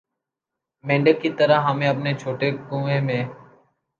[0.83, 3.23] مینڈک کی طرح ہمیں اپنے چھوٹے کنوئیں میں